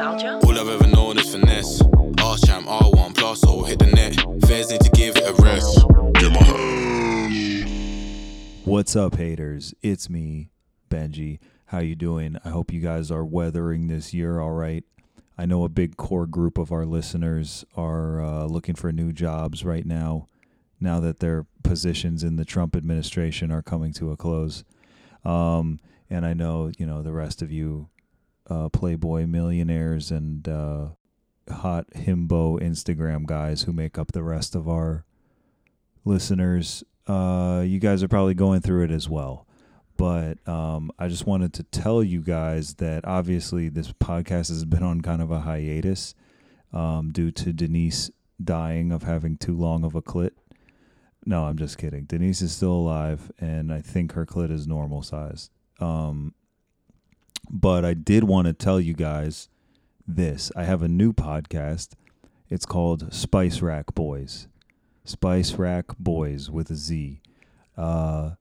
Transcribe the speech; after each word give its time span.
nostalgia? 0.00 0.40
All 0.46 0.58
I've 0.58 0.68
ever 0.68 0.86
known 0.86 1.18
is 1.18 1.34
finesse. 1.34 1.82
Arse 2.22 2.40
champ, 2.42 2.66
R1 2.66 3.14
plus, 3.16 3.44
or 3.44 3.66
hit 3.66 3.78
the 3.78 3.86
net. 3.86 4.16
Fairs 4.46 4.70
need 4.70 4.80
to 4.80 4.90
give 4.90 5.16
it 5.16 5.28
a 5.28 5.34
rest. 5.42 5.84
Get 6.14 6.32
my 6.32 6.40
What's 8.64 8.96
up, 8.96 9.16
haters? 9.16 9.74
It's 9.82 10.08
me, 10.08 10.50
Benji. 10.88 11.38
How 11.66 11.78
you 11.80 11.94
doing? 11.94 12.38
I 12.44 12.48
hope 12.50 12.72
you 12.72 12.80
guys 12.80 13.10
are 13.10 13.24
weathering 13.24 13.88
this 13.88 14.14
year 14.14 14.40
all 14.40 14.52
right. 14.52 14.84
I 15.36 15.46
know 15.46 15.64
a 15.64 15.68
big 15.68 15.96
core 15.96 16.26
group 16.26 16.58
of 16.58 16.72
our 16.72 16.84
listeners 16.84 17.64
are 17.76 18.20
uh, 18.20 18.44
looking 18.44 18.74
for 18.74 18.92
new 18.92 19.12
jobs 19.12 19.64
right 19.64 19.86
now, 19.86 20.28
now 20.80 21.00
that 21.00 21.20
their 21.20 21.46
positions 21.62 22.22
in 22.22 22.36
the 22.36 22.44
Trump 22.44 22.76
administration 22.76 23.50
are 23.50 23.62
coming 23.62 23.92
to 23.94 24.12
a 24.12 24.16
close. 24.16 24.64
Um, 25.24 25.80
and 26.10 26.26
I 26.26 26.34
know, 26.34 26.70
you 26.76 26.86
know, 26.86 27.02
the 27.02 27.12
rest 27.12 27.40
of 27.40 27.50
you 27.50 27.88
uh, 28.50 28.68
Playboy 28.68 29.26
millionaires 29.26 30.10
and 30.10 30.46
uh, 30.48 30.88
hot 31.50 31.86
himbo 31.94 32.60
Instagram 32.60 33.24
guys 33.26 33.62
who 33.62 33.72
make 33.72 33.96
up 33.96 34.12
the 34.12 34.22
rest 34.22 34.54
of 34.54 34.68
our 34.68 35.04
listeners, 36.04 36.84
uh, 37.06 37.62
you 37.64 37.78
guys 37.78 38.02
are 38.02 38.08
probably 38.08 38.34
going 38.34 38.60
through 38.60 38.84
it 38.84 38.90
as 38.90 39.08
well. 39.08 39.46
But 39.96 40.46
um, 40.48 40.90
I 40.98 41.08
just 41.08 41.26
wanted 41.26 41.52
to 41.54 41.62
tell 41.62 42.02
you 42.02 42.22
guys 42.22 42.74
that 42.74 43.04
obviously 43.04 43.68
this 43.68 43.92
podcast 43.92 44.48
has 44.48 44.64
been 44.64 44.82
on 44.82 45.02
kind 45.02 45.20
of 45.20 45.30
a 45.30 45.40
hiatus 45.40 46.14
um, 46.72 47.12
due 47.12 47.30
to 47.32 47.52
Denise 47.52 48.10
dying 48.42 48.92
of 48.92 49.02
having 49.02 49.36
too 49.36 49.56
long 49.56 49.84
of 49.84 49.94
a 49.94 50.02
clit. 50.02 50.30
No, 51.26 51.44
I'm 51.44 51.58
just 51.58 51.76
kidding. 51.76 52.04
Denise 52.04 52.40
is 52.40 52.52
still 52.52 52.72
alive, 52.72 53.30
and 53.38 53.70
I 53.70 53.82
think 53.82 54.12
her 54.12 54.24
clit 54.24 54.50
is 54.50 54.66
normal 54.66 55.02
size. 55.02 55.50
Um, 55.78 56.32
but 57.50 57.84
I 57.84 57.94
did 57.94 58.24
want 58.24 58.46
to 58.46 58.52
tell 58.52 58.80
you 58.80 58.94
guys 58.94 59.48
this. 60.06 60.52
I 60.56 60.64
have 60.64 60.82
a 60.82 60.88
new 60.88 61.12
podcast. 61.12 61.90
It's 62.48 62.66
called 62.66 63.12
Spice 63.12 63.60
Rack 63.60 63.86
Boyz. 63.94 64.46
Spice 65.04 65.54
Rack 65.54 65.86
Boyz 66.02 66.48
with 66.48 66.70
a 66.70 66.76
Z. 66.76 67.20
Uh, 67.76 68.32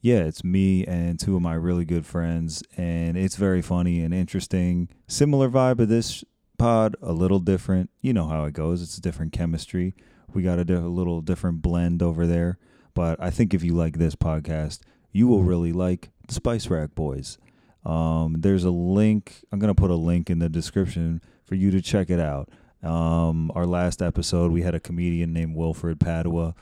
yeah, 0.00 0.20
it's 0.20 0.44
me 0.44 0.84
and 0.86 1.18
two 1.18 1.36
of 1.36 1.42
my 1.42 1.54
really 1.54 1.84
good 1.84 2.06
friends, 2.06 2.62
and 2.76 3.16
it's 3.16 3.36
very 3.36 3.62
funny 3.62 4.02
and 4.02 4.12
interesting. 4.12 4.88
Similar 5.06 5.48
vibe 5.48 5.78
of 5.80 5.88
this 5.88 6.24
pod, 6.58 6.96
a 7.02 7.12
little 7.12 7.38
different. 7.38 7.90
You 8.00 8.12
know 8.12 8.28
how 8.28 8.44
it 8.44 8.52
goes. 8.54 8.82
It's 8.82 8.98
a 8.98 9.02
different 9.02 9.32
chemistry. 9.32 9.94
We 10.32 10.42
got 10.42 10.58
a, 10.58 10.64
di- 10.64 10.74
a 10.74 10.80
little 10.80 11.20
different 11.20 11.62
blend 11.62 12.02
over 12.02 12.26
there. 12.26 12.58
But 12.94 13.20
I 13.22 13.30
think 13.30 13.54
if 13.54 13.62
you 13.62 13.74
like 13.74 13.98
this 13.98 14.14
podcast, 14.14 14.80
you 15.12 15.28
will 15.28 15.42
really 15.42 15.72
like 15.72 16.10
Spice 16.28 16.68
Rack 16.68 16.90
Boyz. 16.94 17.38
Um, 17.84 18.36
there's 18.38 18.64
a 18.64 18.70
link. 18.70 19.44
I'm 19.50 19.58
gonna 19.58 19.74
put 19.74 19.90
a 19.90 19.96
link 19.96 20.30
in 20.30 20.38
the 20.38 20.48
description 20.48 21.20
for 21.44 21.54
you 21.54 21.70
to 21.70 21.80
check 21.80 22.10
it 22.10 22.20
out. 22.20 22.48
Um, 22.82 23.52
our 23.54 23.66
last 23.66 24.02
episode, 24.02 24.52
we 24.52 24.62
had 24.62 24.74
a 24.74 24.80
comedian 24.80 25.32
named 25.32 25.54
Wilfred 25.54 26.00
Padua 26.00 26.54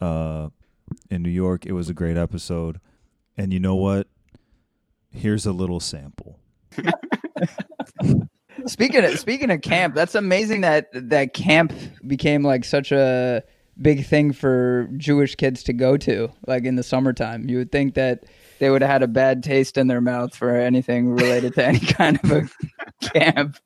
uh, 0.00 0.48
in 1.10 1.22
New 1.22 1.30
York. 1.30 1.66
It 1.66 1.72
was 1.72 1.88
a 1.88 1.94
great 1.94 2.16
episode, 2.16 2.80
and 3.36 3.52
you 3.52 3.60
know 3.60 3.76
what? 3.76 4.08
Here's 5.10 5.46
a 5.46 5.52
little 5.52 5.80
sample. 5.80 6.38
Speaking 8.66 9.04
of 9.04 9.18
speaking 9.18 9.50
of 9.50 9.60
camp, 9.60 9.94
that's 9.94 10.14
amazing 10.14 10.60
that 10.60 10.88
that 10.92 11.34
camp 11.34 11.72
became 12.06 12.44
like 12.44 12.64
such 12.64 12.92
a 12.92 13.42
big 13.80 14.04
thing 14.06 14.32
for 14.32 14.88
Jewish 14.96 15.34
kids 15.34 15.62
to 15.64 15.72
go 15.72 15.96
to, 15.96 16.30
like 16.46 16.64
in 16.64 16.76
the 16.76 16.82
summertime. 16.82 17.48
You 17.48 17.58
would 17.58 17.72
think 17.72 17.94
that 17.94 18.24
they 18.58 18.70
would 18.70 18.82
have 18.82 18.90
had 18.90 19.02
a 19.02 19.08
bad 19.08 19.42
taste 19.42 19.76
in 19.78 19.86
their 19.88 20.00
mouth 20.00 20.34
for 20.36 20.54
anything 20.54 21.10
related 21.10 21.54
to 21.54 21.64
any 21.66 21.80
kind 21.80 22.20
of 22.22 22.30
a 22.30 22.48
camp. 23.08 23.56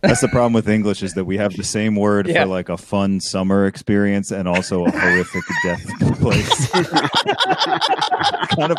That's 0.00 0.20
the 0.20 0.28
problem 0.28 0.52
with 0.54 0.68
English 0.68 1.02
is 1.04 1.14
that 1.14 1.24
we 1.26 1.36
have 1.36 1.56
the 1.56 1.62
same 1.62 1.94
word 1.94 2.26
Yeah. 2.26 2.42
for 2.42 2.48
like 2.48 2.68
a 2.68 2.76
fun 2.76 3.20
summer 3.20 3.66
experience 3.66 4.32
and 4.32 4.48
also 4.48 4.86
a 4.86 4.90
horrific 4.90 5.42
death 5.62 5.86
place. 6.20 6.70
kind 8.56 8.72
of 8.72 8.78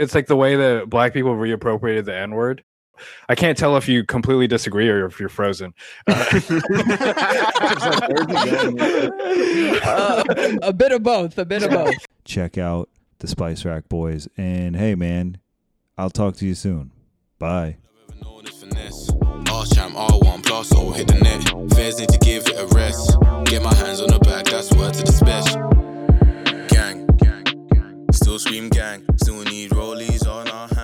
It's 0.00 0.14
like 0.14 0.26
the 0.26 0.36
way 0.36 0.56
that 0.56 0.88
black 0.88 1.12
people 1.12 1.34
reappropriated 1.34 2.06
the 2.06 2.16
N 2.16 2.30
word. 2.32 2.62
I 3.28 3.34
can't 3.34 3.58
tell 3.58 3.76
if 3.76 3.88
you 3.88 4.04
completely 4.04 4.46
disagree 4.46 4.88
or 4.88 5.04
if 5.06 5.18
you're 5.20 5.28
frozen. 5.28 5.74
Uh, 6.06 6.40
Uh, 9.88 10.24
a 10.62 10.72
bit 10.72 10.92
of 10.92 11.02
both. 11.02 11.38
A 11.38 11.44
bit 11.44 11.62
of 11.62 11.70
both. 11.70 11.94
check 12.24 12.58
out 12.58 12.88
the 13.20 13.28
Spice 13.28 13.64
Rack 13.64 13.88
Boyz. 13.88 14.28
And 14.36 14.76
hey, 14.76 14.94
man, 14.94 15.38
I'll 15.96 16.10
talk 16.10 16.36
to 16.36 16.46
you 16.46 16.54
soon. 16.54 16.90
Bye. 17.38 17.76
Ever 18.10 18.24
known 18.24 18.46
is 18.46 18.60
finesse. 18.60 19.10
Arse 19.50 19.70
champ, 19.74 19.94
R1 19.94 20.44
plus, 20.44 20.74
or 20.74 20.94
hit 20.94 21.08
the 21.08 21.14
net. 21.14 21.72
Fairs 21.74 21.98
need 21.98 22.08
to 22.10 22.18
give 22.18 22.46
it 22.48 22.58
a 22.58 22.66
rest. 22.74 23.16
Get 23.46 23.62
my 23.62 23.74
hands 23.74 24.00
on 24.00 24.08
the 24.08 24.18
back, 24.20 24.44
that's 24.46 24.72
word 24.74 24.94
to 24.94 25.02
the 25.04 25.12
special. 25.12 25.68
Gang, 26.68 27.06
gang, 27.16 27.44
gang. 27.72 28.06
Still 28.12 28.38
scream 28.38 28.68
gang. 28.68 29.04
Still 29.16 29.42
need 29.44 29.70
rollies 29.70 30.26
on 30.26 30.48
our 30.48 30.68
hands. 30.68 30.77